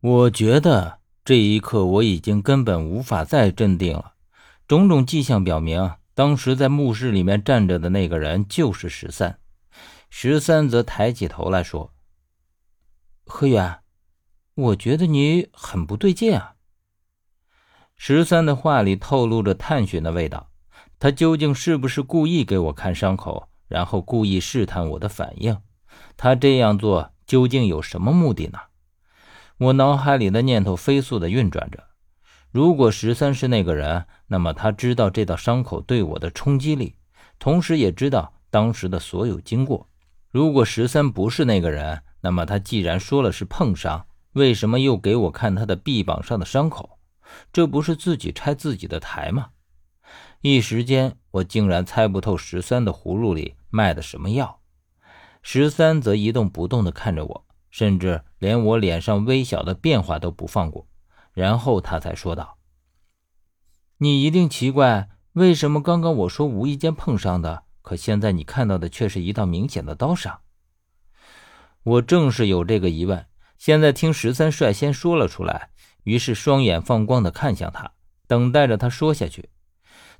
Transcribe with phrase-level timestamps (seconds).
[0.00, 4.12] 我觉得这一刻我已经根本无法再镇定了。
[4.68, 9.38] 种种迹象表明，当时在墓室里面站着的那个人就是十三。
[10.10, 11.92] 十三则抬起头来说
[13.26, 13.78] ：“何远，
[14.54, 16.54] 我觉得你很不对劲啊。”
[17.96, 20.50] 十三的话里透露着探寻的味道，
[20.98, 25.58] 他究竟是不是故意给我看伤口，然后故意试探我的反应？
[26.16, 28.58] 他这样做究竟有什么目的呢？
[29.58, 31.82] 我脑海里的念头飞速的运转着。
[32.50, 36.96] 如果十三是那个人，那么他知道这道伤口对我的冲击力，
[37.38, 39.88] 同时也知道当时的所有经过。
[40.30, 46.98] 如果十三不是那个人，那么他既然说了是碰伤，为什么又给我看他的臂膀上的伤口？
[47.50, 49.48] 这不是自己拆自己的台吗？
[50.42, 54.60] 一时间，我竟然猜不透十三的葫芦里卖的什么药。
[55.42, 57.45] 十三则一动不动地看着我。
[57.76, 60.88] 甚至连我脸上微小的变化都不放过，
[61.34, 62.56] 然后他才说道
[64.00, 70.40] ：“你一定奇怪，为什么刚刚我说无意间碰上的，可现在你看到的却是一道明显的刀伤？”
[71.84, 73.26] 我正是有这个疑问，
[73.58, 75.68] 现在听十三率先说了出来，
[76.04, 77.92] 于是双眼放光的看向他，
[78.26, 79.50] 等待着他说下去。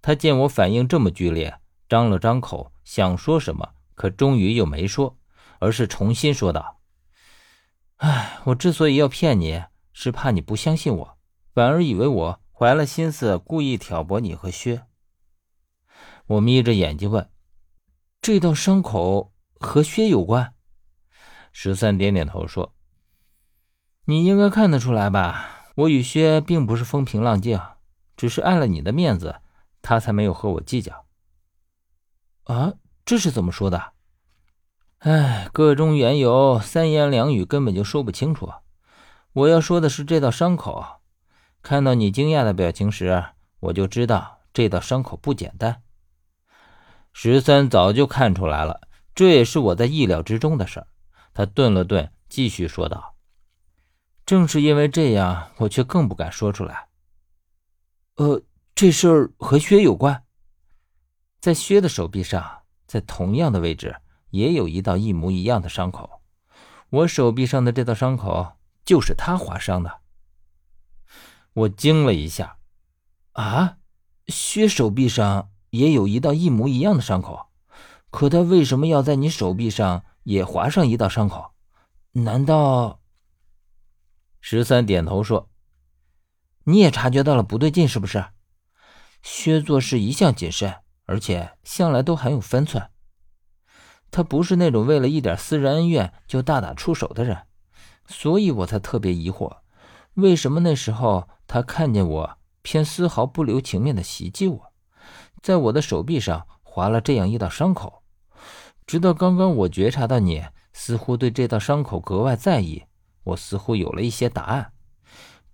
[0.00, 5.18] 他见我反应这么剧烈，张了张口想说什么，可终于又没说，
[5.58, 6.76] 而是重新说道。
[8.00, 9.62] 哎，我之所以要骗你，
[9.92, 11.18] 是怕你不相信我，
[11.52, 14.86] 反而以为我怀了心思，故意挑拨你和薛。
[16.26, 17.30] 我眯着眼睛问
[18.22, 20.54] ：“这道伤口和薛有关？”
[21.52, 22.72] 十三点点头说
[24.06, 25.72] ：“你应该看得出来吧？
[25.74, 27.60] 我与薛并不是风平浪静，
[28.16, 29.42] 只是碍了你的面子，
[29.82, 31.04] 他才没有和我计较。”
[32.44, 32.72] 啊，
[33.04, 33.92] 这是怎么说的？
[35.00, 38.52] 哎，个中缘由，三言两语根本就说不清楚。
[39.32, 40.84] 我要说的是这道伤口。
[41.62, 43.24] 看到你惊讶的表情时，
[43.60, 45.82] 我就知道这道伤口不简单。
[47.14, 48.82] 十三早就看出来了，
[49.14, 50.86] 这也是我在意料之中的事儿。
[51.32, 53.14] 他顿了顿，继续说道
[54.26, 56.88] ：“正是因为这样，我却更不敢说出来。
[58.16, 58.42] 呃，
[58.74, 60.24] 这事儿和薛有关，
[61.40, 63.96] 在薛的手臂上，在同样的位置。”
[64.30, 66.22] 也有一道一模一样的伤口，
[66.88, 68.54] 我手臂上的这道伤口
[68.84, 70.00] 就是他划伤的。
[71.52, 72.58] 我惊了一下，
[73.32, 73.78] 啊，
[74.28, 77.48] 薛手臂上也有一道一模一样的伤口，
[78.10, 81.52] 可他为什么要在你手臂上也划上一道伤口？
[82.12, 83.00] 难道？
[84.40, 85.50] 十三点头说
[86.64, 88.24] ：“你也察觉到了不对劲，是不是？
[89.22, 92.90] 薛做事一向谨慎，而且向来都很有分寸。”
[94.10, 97.46] 他不是那种为了一点私人恩怨就大打出手的人，
[98.06, 99.58] 所以我才特别疑惑，
[100.14, 104.72] 为什么那时候他看见我偏丝毫不留情面的袭击我，
[105.40, 108.02] 在我的手臂上划了这样一道伤口。
[108.86, 112.84] 直到刚刚我觉察到你似乎对这道伤口格外在意，
[113.22, 114.72] 我似乎有了一些答案。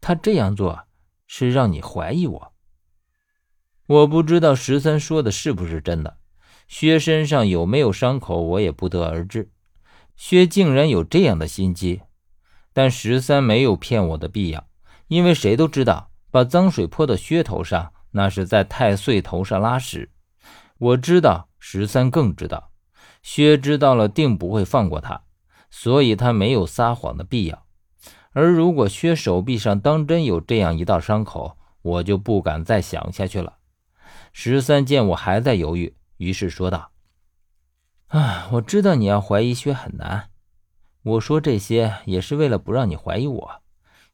[0.01, 0.85] 他这样做
[1.27, 2.53] 是让你怀疑我。
[3.87, 6.17] 我不知道十三说的是不是真的。
[6.67, 9.51] 薛身上有没有伤口，我也不得而知。
[10.17, 12.03] 薛竟然有这样的心机，
[12.73, 14.67] 但十三没有骗我的必要，
[15.09, 20.11] 因为谁都知道，把脏水泼到薛头上，那是在太岁头上拉屎。
[20.79, 22.71] 我知道，十三更知道，
[23.23, 25.23] 薛知道了定不会放过他，
[25.71, 27.65] 所以他没有撒谎的必要。
[28.33, 33.59] 而如果薛手臂上当真有这样一道伤口，我就不敢再想下去了。
[34.33, 35.96] 十三见我还在犹豫。
[36.17, 36.93] 于是说道
[38.09, 40.31] ：“啊，我知道你要怀疑薛很难。
[41.03, 43.63] 我说这些也是为了不让你怀疑我，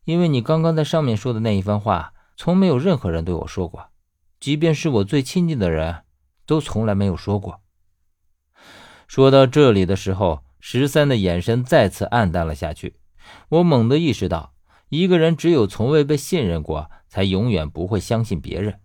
[0.04, 3.90] 因为你刚刚在上面说的那一番话，从没有任何人对我说过，
[4.38, 6.04] 即便是我最亲近的人，
[6.44, 7.60] 都从来没有说过。”
[9.08, 12.96] 说到这里的时候，十三的眼神再次暗淡了下去。
[13.48, 14.54] 我猛地意识到，
[14.88, 18.80] 一个人只有从未被信任过，才永远不会相信别人。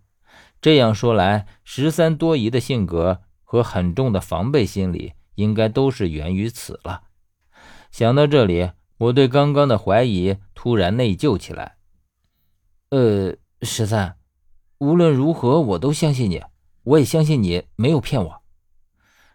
[0.60, 7.04] 这样说来，十三多疑的性格和很重的防备心理，应该都是源于此了。
[7.92, 11.76] 想到这里，我对刚刚的怀疑突然内疚起来。
[12.90, 14.16] 呃，十三，
[14.78, 16.42] 无论如何，我都相信你，
[16.82, 18.42] 我也相信你没有骗我。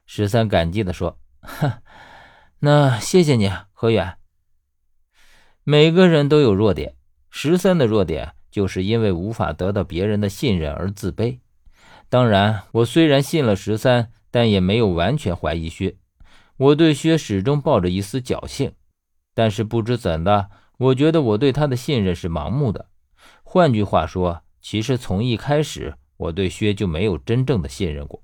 [0.05, 1.81] 十三感激地说：“哈，
[2.59, 4.17] 那谢谢你，何远。
[5.63, 6.97] 每个人都有弱点，
[7.29, 11.39] 十三的弱点。”就是因为无法得到别人的信任而自卑。
[12.07, 15.95] 当然，我虽然信了十三，但也没有完全怀疑薛。
[16.57, 18.71] 我对薛始终抱着一丝侥幸，
[19.33, 22.85] 但是不知怎的，我觉得我对他的信任是盲目的。
[23.41, 28.21] 换句话说，其实从一开始，我对薛就没有真正的信任过。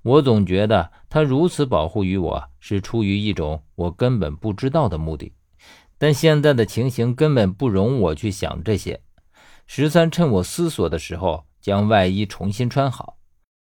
[0.00, 5.34] 我总觉得他如此保护于我是出于一种我根本不知道的目的。
[5.98, 9.02] 但现在的情形根本不容我去想这些。
[9.72, 13.18] 十三趁我思索的时候，将外衣重新穿好，